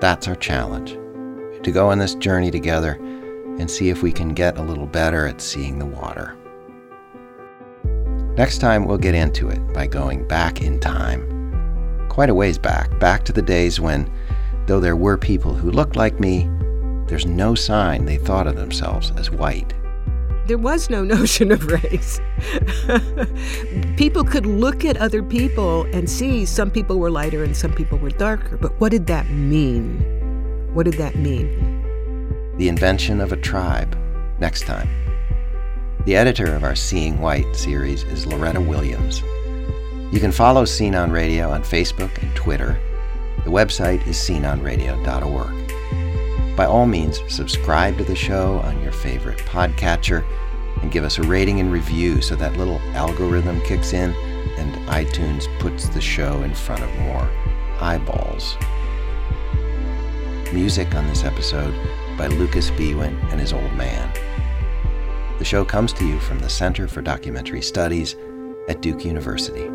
That's 0.00 0.28
our 0.28 0.36
challenge 0.36 0.98
to 1.64 1.72
go 1.72 1.88
on 1.88 1.98
this 1.98 2.14
journey 2.14 2.50
together 2.50 3.00
and 3.58 3.70
see 3.70 3.88
if 3.88 4.02
we 4.02 4.12
can 4.12 4.34
get 4.34 4.58
a 4.58 4.62
little 4.62 4.86
better 4.86 5.26
at 5.26 5.40
seeing 5.40 5.78
the 5.78 5.86
water. 5.86 6.36
Next 8.36 8.58
time, 8.58 8.84
we'll 8.84 8.98
get 8.98 9.14
into 9.14 9.48
it 9.48 9.60
by 9.72 9.86
going 9.86 10.26
back 10.26 10.60
in 10.60 10.80
time. 10.80 12.08
Quite 12.08 12.30
a 12.30 12.34
ways 12.34 12.58
back, 12.58 12.98
back 12.98 13.24
to 13.26 13.32
the 13.32 13.42
days 13.42 13.78
when, 13.78 14.10
though 14.66 14.80
there 14.80 14.96
were 14.96 15.16
people 15.16 15.54
who 15.54 15.70
looked 15.70 15.94
like 15.94 16.18
me, 16.18 16.50
there's 17.06 17.26
no 17.26 17.54
sign 17.54 18.04
they 18.04 18.16
thought 18.16 18.46
of 18.48 18.56
themselves 18.56 19.12
as 19.16 19.30
white. 19.30 19.72
There 20.46 20.58
was 20.58 20.90
no 20.90 21.04
notion 21.16 21.52
of 21.52 21.64
race. 21.66 22.20
people 23.96 24.24
could 24.24 24.46
look 24.46 24.84
at 24.84 24.96
other 24.96 25.22
people 25.22 25.84
and 25.92 26.10
see 26.10 26.44
some 26.44 26.70
people 26.70 26.98
were 26.98 27.10
lighter 27.10 27.44
and 27.44 27.56
some 27.56 27.72
people 27.72 27.98
were 27.98 28.10
darker, 28.10 28.56
but 28.56 28.78
what 28.80 28.90
did 28.90 29.06
that 29.06 29.30
mean? 29.30 30.00
What 30.74 30.86
did 30.86 30.94
that 30.94 31.14
mean? 31.14 31.83
The 32.56 32.68
invention 32.68 33.20
of 33.20 33.32
a 33.32 33.36
tribe. 33.36 33.98
Next 34.38 34.62
time. 34.62 34.88
The 36.04 36.14
editor 36.14 36.54
of 36.54 36.62
our 36.62 36.76
Seeing 36.76 37.18
White 37.18 37.56
series 37.56 38.04
is 38.04 38.26
Loretta 38.26 38.60
Williams. 38.60 39.22
You 40.12 40.20
can 40.20 40.30
follow 40.30 40.64
Scene 40.64 40.94
on 40.94 41.10
Radio 41.10 41.50
on 41.50 41.64
Facebook 41.64 42.16
and 42.22 42.32
Twitter. 42.36 42.78
The 43.42 43.50
website 43.50 44.06
is 44.06 44.16
sceneonradio.org. 44.16 46.56
By 46.56 46.66
all 46.66 46.86
means, 46.86 47.18
subscribe 47.28 47.98
to 47.98 48.04
the 48.04 48.14
show 48.14 48.60
on 48.60 48.80
your 48.82 48.92
favorite 48.92 49.38
podcatcher 49.38 50.24
and 50.80 50.92
give 50.92 51.02
us 51.02 51.18
a 51.18 51.24
rating 51.24 51.58
and 51.58 51.72
review 51.72 52.22
so 52.22 52.36
that 52.36 52.56
little 52.56 52.78
algorithm 52.94 53.60
kicks 53.62 53.94
in 53.94 54.14
and 54.58 54.76
iTunes 54.86 55.48
puts 55.58 55.88
the 55.88 56.00
show 56.00 56.40
in 56.42 56.54
front 56.54 56.84
of 56.84 56.98
more 57.00 57.28
eyeballs. 57.80 58.56
Music 60.52 60.94
on 60.94 61.08
this 61.08 61.24
episode 61.24 61.74
by 62.16 62.28
Lucas 62.28 62.70
Biewen 62.70 63.20
and 63.30 63.40
his 63.40 63.52
old 63.52 63.72
man. 63.74 64.12
The 65.38 65.44
show 65.44 65.64
comes 65.64 65.92
to 65.94 66.06
you 66.06 66.20
from 66.20 66.38
the 66.38 66.48
Center 66.48 66.86
for 66.86 67.02
Documentary 67.02 67.62
Studies 67.62 68.14
at 68.68 68.80
Duke 68.80 69.04
University. 69.04 69.68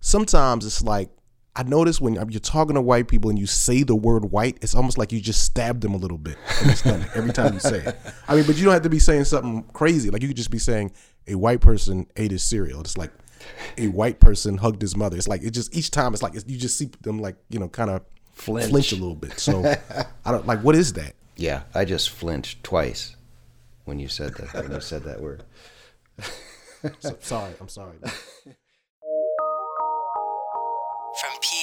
Sometimes 0.00 0.64
it's 0.64 0.82
like 0.82 1.10
I 1.56 1.62
notice 1.62 2.00
when 2.00 2.14
you're 2.14 2.38
talking 2.40 2.74
to 2.74 2.82
white 2.82 3.08
people 3.08 3.30
and 3.30 3.38
you 3.38 3.46
say 3.46 3.82
the 3.82 3.96
word 3.96 4.26
white, 4.26 4.58
it's 4.60 4.74
almost 4.74 4.98
like 4.98 5.10
you 5.10 5.20
just 5.22 5.42
stabbed 5.42 5.80
them 5.80 5.94
a 5.94 5.96
little 5.96 6.18
bit 6.18 6.36
every 7.14 7.32
time 7.32 7.54
you 7.54 7.60
say 7.60 7.78
it. 7.78 7.96
I 8.28 8.36
mean, 8.36 8.44
but 8.46 8.56
you 8.56 8.64
don't 8.64 8.74
have 8.74 8.82
to 8.82 8.90
be 8.90 8.98
saying 8.98 9.24
something 9.24 9.62
crazy. 9.72 10.10
Like 10.10 10.20
you 10.20 10.28
could 10.28 10.36
just 10.36 10.50
be 10.50 10.58
saying 10.58 10.92
a 11.26 11.34
white 11.34 11.62
person 11.62 12.06
ate 12.16 12.30
his 12.30 12.42
cereal. 12.42 12.82
It's 12.82 12.98
like 12.98 13.10
a 13.78 13.88
white 13.88 14.20
person 14.20 14.58
hugged 14.58 14.82
his 14.82 14.96
mother. 14.96 15.16
It's 15.16 15.28
like 15.28 15.42
it 15.42 15.50
just 15.50 15.74
each 15.76 15.90
time 15.90 16.12
it's 16.14 16.22
like 16.22 16.34
it's, 16.34 16.44
you 16.46 16.58
just 16.58 16.76
see 16.78 16.90
them 17.02 17.18
like 17.18 17.36
you 17.50 17.58
know 17.58 17.68
kind 17.68 17.90
of 17.90 18.02
Flinch. 18.32 18.68
flinch 18.70 18.92
a 18.92 18.96
little 18.96 19.14
bit. 19.14 19.38
So 19.40 19.64
I 20.24 20.30
don't 20.32 20.46
like 20.46 20.60
what 20.62 20.74
is 20.74 20.92
that? 20.94 21.14
Yeah, 21.36 21.62
I 21.74 21.84
just 21.84 22.10
flinched 22.10 22.62
twice 22.64 23.16
when 23.84 23.98
you 23.98 24.08
said 24.08 24.34
that. 24.34 24.52
When 24.62 24.72
you 24.72 24.80
said 24.80 25.04
that 25.04 25.20
word. 25.20 25.44
So- 27.00 27.16
sorry, 27.20 27.52
I'm 27.60 27.68
sorry. 27.68 27.96
From 31.20 31.30
PRX. 31.42 31.55